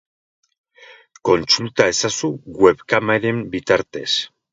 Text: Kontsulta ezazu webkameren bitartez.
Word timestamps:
Kontsulta 1.29 1.87
ezazu 1.95 2.31
webkameren 2.63 3.45
bitartez. 3.53 4.09